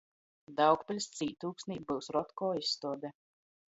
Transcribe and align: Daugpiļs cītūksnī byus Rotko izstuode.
Daugpiļs 0.59 1.09
cītūksnī 1.19 1.79
byus 1.91 2.09
Rotko 2.17 2.53
izstuode. 2.63 3.13